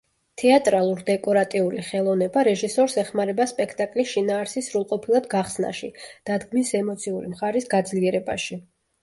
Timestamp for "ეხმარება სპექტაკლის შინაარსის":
3.01-4.71